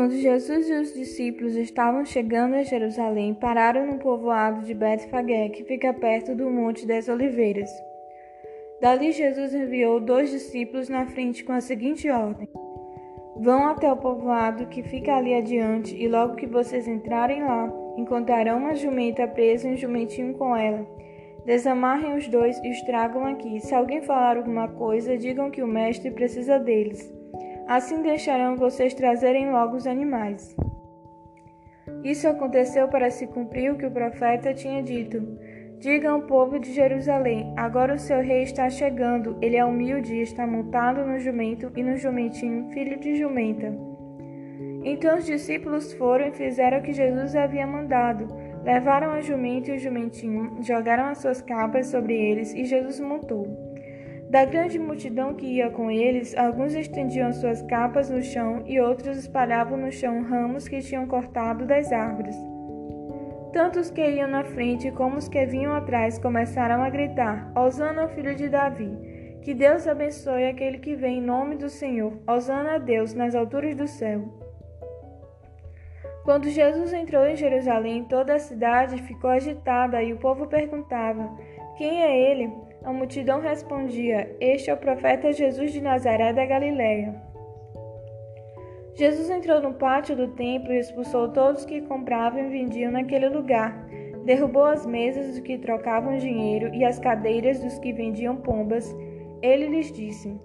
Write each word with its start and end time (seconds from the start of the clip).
Quando 0.00 0.16
Jesus 0.16 0.66
e 0.66 0.72
os 0.72 0.94
discípulos 0.94 1.54
estavam 1.56 2.06
chegando 2.06 2.54
a 2.54 2.62
Jerusalém, 2.62 3.34
pararam 3.34 3.86
no 3.86 3.98
povoado 3.98 4.64
de 4.64 4.72
Betfagé, 4.72 5.50
que 5.50 5.62
fica 5.62 5.92
perto 5.92 6.34
do 6.34 6.48
Monte 6.48 6.86
das 6.86 7.06
Oliveiras. 7.06 7.70
Dali 8.80 9.12
Jesus 9.12 9.52
enviou 9.52 10.00
dois 10.00 10.30
discípulos 10.30 10.88
na 10.88 11.04
frente 11.04 11.44
com 11.44 11.52
a 11.52 11.60
seguinte 11.60 12.08
ordem: 12.08 12.48
Vão 13.36 13.68
até 13.68 13.92
o 13.92 13.96
povoado 13.98 14.68
que 14.68 14.82
fica 14.82 15.14
ali 15.16 15.34
adiante, 15.34 15.94
e 15.94 16.08
logo 16.08 16.34
que 16.34 16.46
vocês 16.46 16.88
entrarem 16.88 17.44
lá, 17.44 17.70
encontrarão 17.98 18.56
uma 18.56 18.74
jumenta 18.74 19.28
presa 19.28 19.68
e 19.68 19.74
um 19.74 19.76
jumentinho 19.76 20.32
com 20.32 20.56
ela. 20.56 20.86
Desamarrem 21.44 22.16
os 22.16 22.26
dois 22.26 22.58
e 22.64 22.70
os 22.70 22.80
tragam 22.84 23.26
aqui. 23.26 23.60
Se 23.60 23.74
alguém 23.74 24.00
falar 24.00 24.38
alguma 24.38 24.66
coisa, 24.66 25.18
digam 25.18 25.50
que 25.50 25.62
o 25.62 25.68
mestre 25.68 26.10
precisa 26.10 26.58
deles. 26.58 27.19
Assim 27.70 28.02
deixarão 28.02 28.56
vocês 28.56 28.94
trazerem 28.94 29.52
logo 29.52 29.76
os 29.76 29.86
animais. 29.86 30.56
Isso 32.02 32.26
aconteceu 32.26 32.88
para 32.88 33.12
se 33.12 33.28
cumprir 33.28 33.70
o 33.70 33.78
que 33.78 33.86
o 33.86 33.90
profeta 33.92 34.52
tinha 34.52 34.82
dito. 34.82 35.38
Diga 35.78 36.10
ao 36.10 36.22
povo 36.22 36.58
de 36.58 36.72
Jerusalém: 36.72 37.54
agora 37.56 37.94
o 37.94 37.98
seu 37.98 38.20
rei 38.20 38.42
está 38.42 38.68
chegando. 38.68 39.38
Ele 39.40 39.54
é 39.54 39.64
humilde 39.64 40.16
e 40.16 40.22
está 40.22 40.44
montado 40.44 41.06
no 41.06 41.20
jumento 41.20 41.70
e 41.76 41.82
no 41.84 41.96
jumentinho, 41.96 42.68
filho 42.72 42.98
de 42.98 43.14
jumenta. 43.14 43.72
Então 44.82 45.16
os 45.16 45.24
discípulos 45.24 45.92
foram 45.92 46.26
e 46.26 46.32
fizeram 46.32 46.78
o 46.78 46.82
que 46.82 46.92
Jesus 46.92 47.36
havia 47.36 47.68
mandado. 47.68 48.26
Levaram 48.64 49.12
a 49.12 49.20
jumento 49.20 49.70
e 49.70 49.76
o 49.76 49.78
jumentinho, 49.78 50.56
jogaram 50.60 51.04
as 51.04 51.18
suas 51.18 51.40
capas 51.40 51.86
sobre 51.86 52.14
eles 52.14 52.52
e 52.52 52.64
Jesus 52.64 52.98
montou. 52.98 53.69
Da 54.30 54.44
grande 54.44 54.78
multidão 54.78 55.34
que 55.34 55.44
ia 55.44 55.70
com 55.70 55.90
eles, 55.90 56.36
alguns 56.36 56.72
estendiam 56.72 57.32
suas 57.32 57.62
capas 57.62 58.08
no 58.08 58.22
chão 58.22 58.62
e 58.64 58.80
outros 58.80 59.18
espalhavam 59.18 59.76
no 59.76 59.90
chão 59.90 60.22
ramos 60.22 60.68
que 60.68 60.80
tinham 60.80 61.04
cortado 61.08 61.66
das 61.66 61.90
árvores. 61.90 62.36
Tanto 63.52 63.80
os 63.80 63.90
que 63.90 64.08
iam 64.08 64.28
na 64.28 64.44
frente 64.44 64.92
como 64.92 65.16
os 65.16 65.28
que 65.28 65.44
vinham 65.46 65.74
atrás 65.74 66.16
começaram 66.16 66.80
a 66.80 66.88
gritar: 66.88 67.50
Hosana 67.56 68.02
ao 68.02 68.08
filho 68.08 68.36
de 68.36 68.48
Davi! 68.48 68.96
Que 69.42 69.52
Deus 69.52 69.88
abençoe 69.88 70.44
aquele 70.44 70.78
que 70.78 70.94
vem 70.94 71.18
em 71.18 71.22
nome 71.22 71.56
do 71.56 71.68
Senhor. 71.68 72.12
Hosana 72.24 72.74
a 72.74 72.78
Deus 72.78 73.12
nas 73.12 73.34
alturas 73.34 73.74
do 73.74 73.88
céu. 73.88 74.39
Quando 76.24 76.50
Jesus 76.50 76.92
entrou 76.92 77.26
em 77.26 77.36
Jerusalém, 77.36 78.04
toda 78.04 78.34
a 78.34 78.38
cidade 78.38 79.02
ficou 79.02 79.30
agitada 79.30 80.02
e 80.02 80.12
o 80.12 80.18
povo 80.18 80.46
perguntava: 80.46 81.30
Quem 81.78 82.02
é 82.02 82.30
ele? 82.30 82.52
A 82.84 82.92
multidão 82.92 83.40
respondia: 83.40 84.36
Este 84.40 84.70
é 84.70 84.74
o 84.74 84.76
profeta 84.76 85.32
Jesus 85.32 85.72
de 85.72 85.80
Nazaré 85.80 86.32
da 86.32 86.44
Galiléia. 86.44 87.14
Jesus 88.94 89.30
entrou 89.30 89.62
no 89.62 89.74
pátio 89.74 90.14
do 90.14 90.28
templo 90.28 90.72
e 90.72 90.78
expulsou 90.78 91.32
todos 91.32 91.64
que 91.64 91.80
compravam 91.80 92.40
e 92.40 92.48
vendiam 92.48 92.92
naquele 92.92 93.28
lugar. 93.28 93.86
Derrubou 94.24 94.64
as 94.64 94.84
mesas 94.84 95.26
dos 95.26 95.40
que 95.40 95.56
trocavam 95.56 96.18
dinheiro 96.18 96.74
e 96.74 96.84
as 96.84 96.98
cadeiras 96.98 97.60
dos 97.60 97.78
que 97.78 97.94
vendiam 97.94 98.36
pombas. 98.36 98.94
Ele 99.40 99.68
lhes 99.68 99.90
disse: 99.90 100.38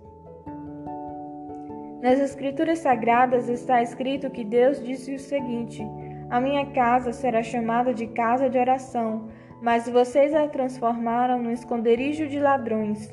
Nas 2.05 2.19
Escrituras 2.19 2.79
Sagradas 2.79 3.49
está 3.49 3.81
escrito 3.81 4.29
que 4.29 4.43
Deus 4.43 4.83
disse 4.83 5.15
o 5.15 5.19
seguinte: 5.19 5.81
A 6.29 6.39
minha 6.39 6.67
casa 6.67 7.11
será 7.11 7.41
chamada 7.41 7.95
de 7.95 8.05
casa 8.05 8.47
de 8.47 8.59
oração 8.59 9.27
mas 9.65 9.89
vocês 9.89 10.31
a 10.33 10.47
transformaram 10.47 11.41
no 11.41 11.51
esconderijo 11.51 12.27
de 12.27 12.39
ladrões. 12.39 13.11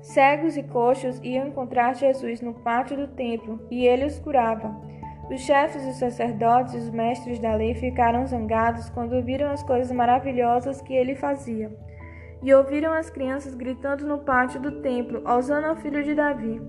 Cegos 0.00 0.56
e 0.56 0.62
coxos 0.62 1.20
iam 1.22 1.48
encontrar 1.48 1.94
Jesus 1.94 2.40
no 2.40 2.54
pátio 2.54 2.96
do 2.96 3.08
templo 3.08 3.60
e 3.70 3.86
ele 3.86 4.06
os 4.06 4.18
curava. 4.18 4.74
Os 5.30 5.42
chefes 5.42 5.84
dos 5.84 5.96
sacerdotes 5.96 6.72
e 6.72 6.78
os 6.78 6.90
mestres 6.90 7.38
da 7.38 7.54
lei 7.54 7.74
ficaram 7.74 8.26
zangados 8.26 8.88
quando 8.88 9.22
viram 9.22 9.50
as 9.50 9.62
coisas 9.62 9.92
maravilhosas 9.92 10.80
que 10.80 10.94
ele 10.94 11.14
fazia. 11.14 11.70
E 12.42 12.54
ouviram 12.54 12.92
as 12.92 13.10
crianças 13.10 13.54
gritando 13.54 14.06
no 14.06 14.18
pátio 14.18 14.60
do 14.60 14.80
templo, 14.80 15.22
Osana 15.28 15.68
ao 15.68 15.76
filho 15.76 16.02
de 16.02 16.14
Davi. 16.14 16.60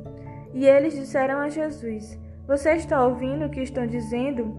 E 0.53 0.66
eles 0.66 0.94
disseram 0.94 1.40
a 1.40 1.50
Jesus: 1.50 2.19
Você 2.47 2.72
está 2.72 3.06
ouvindo 3.06 3.46
o 3.46 3.50
que 3.50 3.62
estão 3.62 3.85
dizendo? 3.85 4.56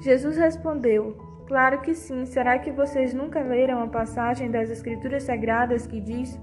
Jesus 0.00 0.36
respondeu: 0.36 1.16
Claro 1.46 1.80
que 1.80 1.94
sim. 1.94 2.24
Será 2.26 2.58
que 2.58 2.70
vocês 2.70 3.12
nunca 3.12 3.40
leram 3.40 3.80
a 3.82 3.88
passagem 3.88 4.50
das 4.50 4.70
Escrituras 4.70 5.24
Sagradas 5.24 5.86
que 5.86 6.00
diz: 6.00 6.38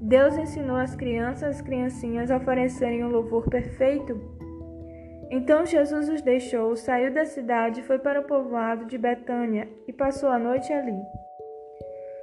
Deus 0.00 0.36
ensinou 0.36 0.76
as 0.76 0.94
crianças, 0.94 1.56
as 1.56 1.62
criancinhas 1.62 2.30
a 2.30 2.36
oferecerem 2.36 3.04
um 3.04 3.10
louvor 3.10 3.48
perfeito? 3.48 4.20
Então 5.30 5.64
Jesus 5.64 6.08
os 6.08 6.22
deixou, 6.22 6.74
saiu 6.74 7.14
da 7.14 7.24
cidade 7.24 7.82
foi 7.82 7.98
para 8.00 8.20
o 8.20 8.24
povoado 8.24 8.84
de 8.86 8.98
Betânia 8.98 9.68
e 9.86 9.92
passou 9.92 10.28
a 10.28 10.38
noite 10.38 10.72
ali. 10.72 10.98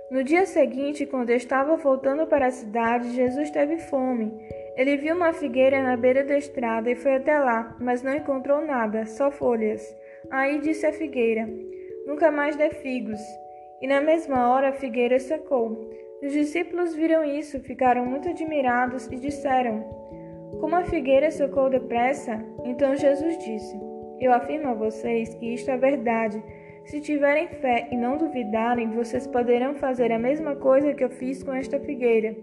No 0.10 0.24
dia 0.24 0.46
seguinte, 0.46 1.06
quando 1.06 1.32
estava 1.32 1.76
voltando 1.76 2.26
para 2.28 2.48
a 2.48 2.52
cidade, 2.52 3.14
Jesus 3.14 3.52
teve 3.52 3.78
fome. 3.78 4.32
Ele 4.78 4.96
viu 4.96 5.14
uma 5.14 5.34
figueira 5.34 5.84
na 5.84 5.98
beira 5.98 6.24
da 6.24 6.38
estrada 6.38 6.90
e 6.90 6.96
foi 6.96 7.16
até 7.16 7.38
lá, 7.38 7.76
mas 7.78 8.02
não 8.02 8.16
encontrou 8.16 8.66
nada, 8.66 9.06
só 9.06 9.30
folhas. 9.30 9.84
Aí 10.32 10.60
disse 10.60 10.86
a 10.86 10.94
figueira: 10.94 11.50
nunca 12.06 12.32
mais 12.32 12.56
dê 12.56 12.70
figos. 12.70 13.20
E 13.82 13.88
na 13.88 14.00
mesma 14.00 14.50
hora 14.50 14.70
a 14.70 14.74
figueira 14.74 15.20
secou. 15.20 15.90
Os 16.24 16.32
discípulos 16.32 16.96
viram 16.96 17.26
isso, 17.26 17.60
ficaram 17.60 18.06
muito 18.06 18.30
admirados 18.30 19.08
e 19.08 19.18
disseram: 19.18 19.84
Como 20.62 20.74
a 20.74 20.86
figueira 20.86 21.30
secou 21.32 21.70
depressa? 21.70 22.42
Então 22.64 22.96
Jesus 22.96 23.38
disse: 23.40 23.78
Eu 24.22 24.32
afirmo 24.32 24.70
a 24.70 24.74
vocês 24.74 25.36
que 25.36 25.54
isto 25.54 25.70
é 25.70 25.76
verdade. 25.76 26.42
Se 26.88 27.02
tiverem 27.02 27.50
fé 27.50 27.90
e 27.92 27.98
não 27.98 28.18
duvidarem, 28.18 28.90
vocês 28.92 29.28
poderão 29.28 29.76
fazer 29.76 30.10
a 30.10 30.18
mesma 30.18 30.56
coisa 30.56 30.94
que 30.94 31.04
eu 31.04 31.10
fiz 31.10 31.44
com 31.44 31.54
esta 31.54 31.78
figueira. 31.82 32.34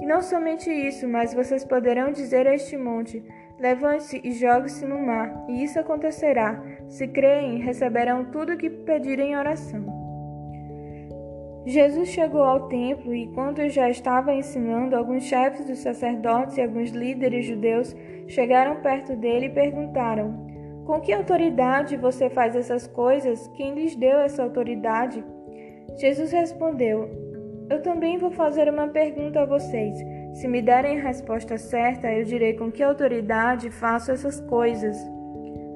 E 0.00 0.04
não 0.04 0.20
somente 0.20 0.68
isso, 0.68 1.08
mas 1.08 1.32
vocês 1.32 1.64
poderão 1.64 2.10
dizer 2.10 2.48
a 2.48 2.54
este 2.54 2.76
monte: 2.76 3.22
Levante-se 3.60 4.20
e 4.24 4.32
jogue-se 4.32 4.84
no 4.84 4.98
mar, 4.98 5.46
e 5.48 5.62
isso 5.62 5.78
acontecerá. 5.78 6.60
Se 6.88 7.06
creem, 7.06 7.60
receberão 7.60 8.24
tudo 8.24 8.54
o 8.54 8.56
que 8.56 8.68
pedirem 8.68 9.34
em 9.34 9.36
oração. 9.36 9.84
Jesus 11.64 12.08
chegou 12.08 12.42
ao 12.42 12.66
templo 12.66 13.14
e, 13.14 13.28
quando 13.28 13.68
já 13.68 13.88
estava 13.88 14.34
ensinando, 14.34 14.96
alguns 14.96 15.22
chefes 15.22 15.64
dos 15.64 15.78
sacerdotes 15.78 16.56
e 16.56 16.62
alguns 16.62 16.90
líderes 16.90 17.46
judeus 17.46 17.94
chegaram 18.26 18.82
perto 18.82 19.14
dele 19.14 19.46
e 19.46 19.50
perguntaram: 19.50 20.51
Com 20.84 21.00
que 21.00 21.12
autoridade 21.12 21.96
você 21.96 22.28
faz 22.28 22.56
essas 22.56 22.86
coisas? 22.86 23.48
Quem 23.56 23.74
lhes 23.74 23.94
deu 23.94 24.18
essa 24.18 24.42
autoridade? 24.42 25.24
Jesus 25.96 26.32
respondeu: 26.32 27.08
Eu 27.70 27.82
também 27.82 28.18
vou 28.18 28.30
fazer 28.30 28.68
uma 28.68 28.88
pergunta 28.88 29.40
a 29.42 29.46
vocês. 29.46 29.98
Se 30.34 30.48
me 30.48 30.62
derem 30.62 30.98
a 30.98 31.02
resposta 31.02 31.56
certa, 31.58 32.12
eu 32.12 32.24
direi 32.24 32.54
com 32.54 32.70
que 32.70 32.82
autoridade 32.82 33.70
faço 33.70 34.10
essas 34.10 34.40
coisas. 34.40 34.96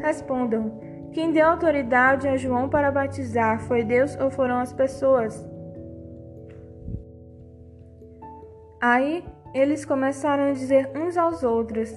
Respondam: 0.00 0.80
Quem 1.12 1.32
deu 1.32 1.46
autoridade 1.46 2.26
a 2.26 2.36
João 2.36 2.68
para 2.68 2.90
batizar 2.90 3.60
foi 3.60 3.84
Deus 3.84 4.18
ou 4.18 4.30
foram 4.30 4.58
as 4.58 4.72
pessoas? 4.72 5.46
Aí 8.80 9.24
eles 9.54 9.84
começaram 9.84 10.50
a 10.50 10.52
dizer 10.52 10.90
uns 10.96 11.16
aos 11.16 11.42
outros: 11.42 11.94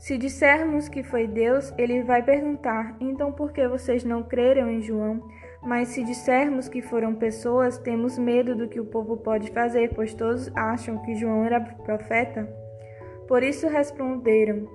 Se 0.00 0.16
dissermos 0.16 0.88
que 0.88 1.02
foi 1.02 1.26
Deus, 1.26 1.74
ele 1.76 2.02
vai 2.02 2.22
perguntar: 2.22 2.96
Então 2.98 3.30
por 3.30 3.52
que 3.52 3.68
vocês 3.68 4.02
não 4.02 4.22
creram 4.22 4.70
em 4.70 4.80
João? 4.80 5.22
Mas 5.62 5.88
se 5.88 6.02
dissermos 6.02 6.70
que 6.70 6.80
foram 6.80 7.14
pessoas, 7.14 7.76
temos 7.76 8.18
medo 8.18 8.56
do 8.56 8.66
que 8.66 8.80
o 8.80 8.86
povo 8.86 9.18
pode 9.18 9.50
fazer, 9.50 9.92
pois 9.94 10.14
todos 10.14 10.50
acham 10.56 10.96
que 11.02 11.14
João 11.14 11.44
era 11.44 11.60
profeta. 11.60 12.48
Por 13.28 13.42
isso 13.42 13.68
responderam: 13.68 14.66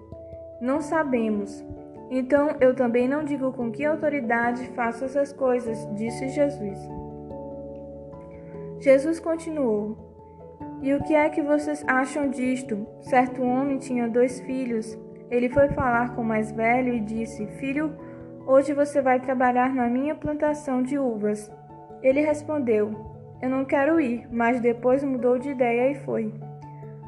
Não 0.62 0.80
sabemos. 0.80 1.66
Então 2.12 2.58
eu 2.62 2.76
também 2.76 3.08
não 3.08 3.26
digo 3.26 3.52
com 3.52 3.72
que 3.72 3.84
autoridade 3.84 4.68
faço 4.76 5.06
essas 5.06 5.34
coisas, 5.34 5.90
disse 5.96 6.30
Jesus. 6.30 6.78
Jesus 8.80 9.20
continuou: 9.20 9.98
E 10.84 10.94
o 10.94 11.02
que 11.02 11.16
é 11.16 11.28
que 11.30 11.42
vocês 11.42 11.84
acham 11.88 12.30
disto? 12.30 12.86
Certo 13.02 13.42
homem 13.42 13.80
tinha 13.80 14.08
dois 14.08 14.40
filhos. 14.42 15.04
Ele 15.30 15.50
foi 15.50 15.70
falar 15.70 16.16
com 16.16 16.22
o 16.22 16.26
mais 16.26 16.52
velho 16.52 16.94
e 16.94 17.00
disse: 17.00 17.46
Filho, 17.60 17.94
Hoje 18.48 18.76
você 18.76 19.02
vai 19.02 19.20
trabalhar 19.20 19.74
na 19.74 19.90
minha 19.90 20.14
plantação 20.14 20.84
de 20.84 21.00
uvas. 21.00 21.52
Ele 22.04 22.22
respondeu: 22.22 22.92
Eu 23.42 23.50
não 23.50 23.66
quero 23.66 24.00
ir, 24.00 24.28
mas 24.32 24.62
depois 24.62 25.04
mudou 25.04 25.40
de 25.40 25.50
ideia 25.50 25.90
e 25.90 25.96
foi. 25.96 26.32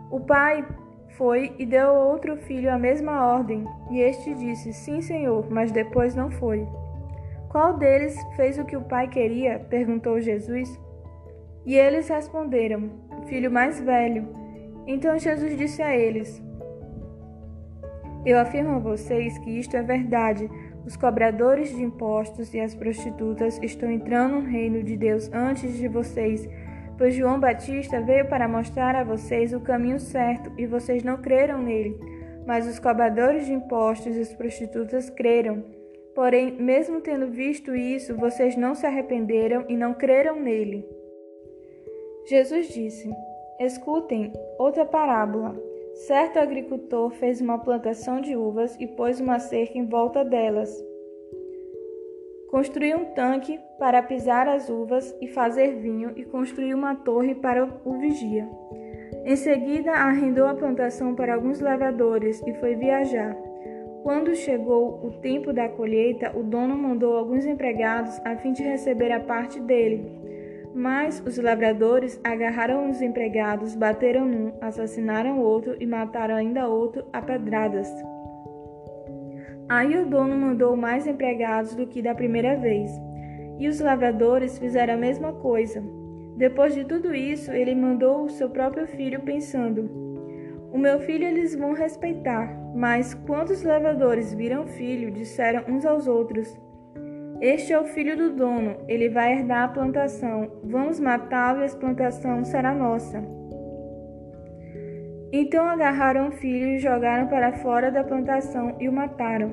O 0.10 0.20
pai 0.20 0.66
foi 1.10 1.54
e 1.60 1.66
deu 1.66 1.90
ao 1.90 2.08
outro 2.08 2.38
filho 2.38 2.74
a 2.74 2.80
mesma 2.80 3.24
ordem, 3.24 3.66
e 3.92 4.00
este 4.00 4.34
disse: 4.34 4.74
Sim, 4.74 5.00
senhor, 5.00 5.48
mas 5.52 5.72
depois 5.72 6.16
não 6.16 6.32
foi. 6.32 6.68
Qual 7.50 7.78
deles 7.78 8.18
fez 8.36 8.58
o 8.58 8.66
que 8.66 8.76
o 8.76 8.82
pai 8.82 9.08
queria? 9.08 9.60
perguntou 9.60 10.20
Jesus. 10.20 10.68
E 11.68 11.76
eles 11.76 12.10
responderam: 12.10 12.90
filho 13.28 13.52
mais 13.52 13.80
velho. 13.80 14.28
Então 14.88 15.20
Jesus 15.20 15.56
disse 15.56 15.84
a 15.84 15.96
eles: 15.96 16.44
Eu 18.28 18.38
afirmo 18.40 18.72
a 18.72 18.80
vocês 18.80 19.38
que 19.38 19.58
isto 19.58 19.78
é 19.78 19.82
verdade. 19.82 20.52
Os 20.86 20.98
cobradores 20.98 21.74
de 21.74 21.82
impostos 21.82 22.54
e 22.54 22.60
as 22.60 22.76
prostitutas 22.76 23.58
estão 23.64 23.90
entrando 23.90 24.42
no 24.42 24.42
reino 24.42 24.84
de 24.84 24.98
Deus 24.98 25.32
antes 25.32 25.78
de 25.78 25.88
vocês, 25.88 26.46
pois 26.98 27.16
João 27.16 27.40
Batista 27.40 28.02
veio 28.02 28.28
para 28.28 28.46
mostrar 28.46 28.98
a 28.98 29.04
vocês 29.06 29.54
o 29.54 29.62
caminho 29.62 29.98
certo 29.98 30.52
e 30.58 30.66
vocês 30.66 31.06
não 31.06 31.22
creram 31.22 31.62
nele. 31.62 31.98
Mas 32.46 32.68
os 32.68 32.80
cobradores 32.80 33.46
de 33.46 33.54
impostos 33.54 34.14
e 34.14 34.20
as 34.20 34.34
prostitutas 34.34 35.10
creram. 35.10 35.64
Porém, 36.14 36.52
mesmo 36.52 37.00
tendo 37.00 37.32
visto 37.32 37.74
isso, 37.74 38.14
vocês 38.18 38.58
não 38.58 38.76
se 38.76 38.86
arrependeram 38.86 39.64
e 39.70 39.78
não 39.78 39.94
creram 39.94 40.38
nele. 40.38 40.86
Jesus 42.26 42.68
disse: 42.74 43.10
Escutem 43.58 44.34
outra 44.60 44.86
parábola. 44.86 45.67
Certo 46.06 46.38
agricultor 46.38 47.10
fez 47.10 47.42
uma 47.42 47.58
plantação 47.58 48.22
de 48.22 48.36
uvas 48.36 48.78
e 48.80 48.86
pôs 48.86 49.20
uma 49.20 49.40
cerca 49.40 49.80
em 49.80 49.86
volta 49.88 50.24
delas. 50.24 50.70
Construiu 52.52 53.00
um 53.00 53.06
tanque 53.06 53.60
para 53.80 54.04
pisar 54.04 54.48
as 54.48 54.70
uvas 54.70 55.16
e 55.20 55.28
fazer 55.28 55.80
vinho 55.80 56.14
e 56.16 56.24
construiu 56.24 56.78
uma 56.78 56.94
torre 56.94 57.34
para 57.34 57.66
o 57.84 57.98
vigia. 57.98 58.48
Em 59.26 59.36
seguida, 59.36 59.92
arrendou 59.92 60.46
a 60.46 60.54
plantação 60.54 61.16
para 61.16 61.34
alguns 61.34 61.60
lavradores 61.60 62.44
e 62.46 62.54
foi 62.54 62.76
viajar. 62.76 63.36
Quando 64.04 64.36
chegou 64.36 65.04
o 65.04 65.12
tempo 65.20 65.52
da 65.52 65.68
colheita, 65.68 66.32
o 66.38 66.44
dono 66.44 66.78
mandou 66.78 67.18
alguns 67.18 67.44
empregados 67.44 68.22
a 68.24 68.38
fim 68.38 68.54
de 68.54 68.62
receber 68.62 69.12
a 69.12 69.20
parte 69.20 69.60
dele. 69.60 70.27
Mas 70.78 71.24
os 71.26 71.40
lavradores 71.40 72.22
agarraram 72.24 72.92
os 72.92 73.02
empregados, 73.02 73.74
bateram 73.74 74.28
num, 74.28 74.54
assassinaram 74.62 75.40
outro 75.40 75.76
e 75.80 75.88
mataram 75.88 76.36
ainda 76.36 76.68
outro 76.68 77.04
a 77.12 77.20
pedradas. 77.20 77.92
Aí 79.68 79.98
o 79.98 80.06
dono 80.06 80.38
mandou 80.38 80.78
mais 80.78 81.08
empregados 81.08 81.74
do 81.74 81.88
que 81.88 82.00
da 82.00 82.14
primeira 82.14 82.56
vez, 82.58 82.92
e 83.58 83.68
os 83.68 83.80
lavradores 83.80 84.60
fizeram 84.60 84.94
a 84.94 84.98
mesma 84.98 85.34
coisa. 85.34 85.84
Depois 86.36 86.76
de 86.76 86.86
tudo 86.86 87.12
isso, 87.16 87.52
ele 87.52 87.74
mandou 87.74 88.26
o 88.26 88.30
seu 88.30 88.48
próprio 88.48 88.86
filho, 88.86 89.22
pensando: 89.22 89.90
O 90.72 90.78
meu 90.78 91.00
filho 91.00 91.26
eles 91.26 91.56
vão 91.56 91.74
respeitar. 91.74 92.56
Mas 92.76 93.16
quando 93.16 93.50
os 93.50 93.64
lavradores 93.64 94.32
viram 94.32 94.66
o 94.66 94.68
filho, 94.68 95.10
disseram 95.10 95.64
uns 95.68 95.88
aos 95.88 96.08
outros: 96.08 96.56
este 97.40 97.72
é 97.72 97.80
o 97.80 97.86
filho 97.86 98.18
do 98.18 98.36
dono, 98.36 98.78
ele 98.88 99.10
vai 99.10 99.34
herdar 99.34 99.66
a 99.66 99.68
plantação. 99.68 100.52
Vamos 100.64 101.00
matá-lo 101.00 101.62
e 101.62 101.68
a 101.68 101.76
plantação 101.76 102.44
será 102.44 102.74
nossa. 102.74 103.24
Então 105.32 105.66
agarraram 105.66 106.30
o 106.30 106.32
filho 106.32 106.70
e 106.70 106.80
jogaram 106.80 107.28
para 107.28 107.54
fora 107.54 107.92
da 107.92 108.04
plantação 108.04 108.76
e 108.80 108.90
o 108.90 108.94
mataram. 108.94 109.52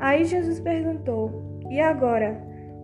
Aí 0.00 0.24
Jesus 0.24 0.60
perguntou: 0.60 1.60
E 1.68 1.78
agora? 1.78 2.40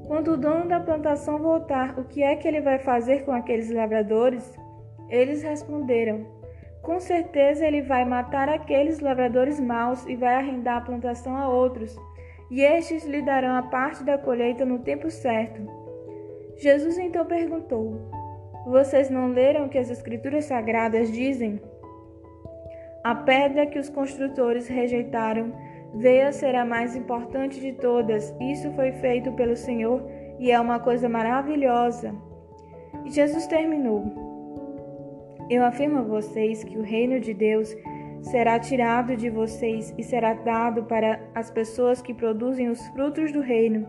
Quando 0.06 0.32
o 0.32 0.36
dono 0.36 0.68
da 0.68 0.80
plantação 0.80 1.38
voltar, 1.38 1.98
o 1.98 2.04
que 2.04 2.22
é 2.22 2.36
que 2.36 2.46
ele 2.46 2.60
vai 2.60 2.78
fazer 2.78 3.24
com 3.24 3.32
aqueles 3.32 3.70
lavradores? 3.70 4.54
Eles 5.08 5.42
responderam: 5.42 6.26
Com 6.82 7.00
certeza 7.00 7.66
ele 7.66 7.80
vai 7.80 8.04
matar 8.04 8.50
aqueles 8.50 9.00
lavradores 9.00 9.58
maus 9.58 10.04
e 10.06 10.14
vai 10.14 10.34
arrendar 10.34 10.76
a 10.76 10.82
plantação 10.82 11.34
a 11.38 11.48
outros 11.48 11.98
e 12.50 12.62
estes 12.62 13.04
lhe 13.04 13.22
darão 13.22 13.56
a 13.56 13.62
parte 13.62 14.04
da 14.04 14.18
colheita 14.18 14.64
no 14.64 14.78
tempo 14.78 15.10
certo. 15.10 15.62
Jesus 16.56 16.98
então 16.98 17.24
perguntou: 17.24 18.00
Vocês 18.66 19.10
não 19.10 19.28
leram 19.28 19.68
que 19.68 19.78
as 19.78 19.90
Escrituras 19.90 20.44
Sagradas 20.44 21.10
dizem? 21.10 21.60
A 23.02 23.14
pedra 23.14 23.66
que 23.66 23.78
os 23.78 23.88
construtores 23.88 24.68
rejeitaram 24.68 25.52
veio 25.94 26.28
a 26.28 26.32
ser 26.32 26.54
a 26.54 26.64
mais 26.64 26.96
importante 26.96 27.60
de 27.60 27.72
todas. 27.72 28.34
Isso 28.40 28.70
foi 28.72 28.92
feito 28.92 29.32
pelo 29.32 29.56
Senhor 29.56 30.02
e 30.38 30.50
é 30.50 30.58
uma 30.58 30.78
coisa 30.78 31.08
maravilhosa. 31.08 32.14
E 33.04 33.10
Jesus 33.10 33.46
terminou: 33.46 34.04
Eu 35.50 35.64
afirmo 35.64 35.98
a 35.98 36.02
vocês 36.02 36.64
que 36.64 36.78
o 36.78 36.82
reino 36.82 37.20
de 37.20 37.34
Deus 37.34 37.74
será 38.24 38.58
tirado 38.58 39.16
de 39.16 39.28
vocês 39.28 39.94
e 39.98 40.02
será 40.02 40.32
dado 40.34 40.84
para 40.84 41.20
as 41.34 41.50
pessoas 41.50 42.00
que 42.00 42.14
produzem 42.14 42.68
os 42.68 42.84
frutos 42.88 43.32
do 43.32 43.40
reino. 43.40 43.86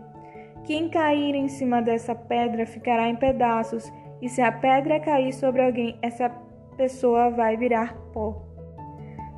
Quem 0.64 0.88
cair 0.88 1.34
em 1.34 1.48
cima 1.48 1.80
dessa 1.80 2.14
pedra 2.14 2.66
ficará 2.66 3.08
em 3.08 3.16
pedaços, 3.16 3.90
e 4.20 4.28
se 4.28 4.40
a 4.40 4.50
pedra 4.50 5.00
cair 5.00 5.32
sobre 5.32 5.62
alguém, 5.62 5.98
essa 6.02 6.28
pessoa 6.76 7.30
vai 7.30 7.56
virar 7.56 7.94
pó. 8.12 8.42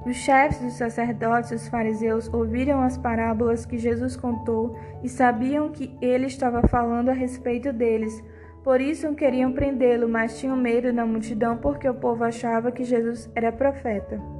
Os 0.06 0.16
chefes 0.16 0.60
dos 0.60 0.74
sacerdotes 0.74 1.50
e 1.50 1.54
os 1.54 1.68
fariseus 1.68 2.32
ouviram 2.32 2.80
as 2.80 2.96
parábolas 2.96 3.66
que 3.66 3.76
Jesus 3.76 4.16
contou 4.16 4.76
e 5.02 5.08
sabiam 5.08 5.70
que 5.70 5.94
ele 6.00 6.26
estava 6.26 6.66
falando 6.68 7.10
a 7.10 7.12
respeito 7.12 7.72
deles. 7.72 8.24
Por 8.64 8.80
isso 8.80 9.14
queriam 9.14 9.52
prendê-lo, 9.52 10.08
mas 10.08 10.38
tinham 10.38 10.56
medo 10.56 10.92
da 10.92 11.04
multidão 11.04 11.58
porque 11.58 11.88
o 11.88 11.94
povo 11.94 12.24
achava 12.24 12.72
que 12.72 12.84
Jesus 12.84 13.30
era 13.34 13.52
profeta. 13.52 14.37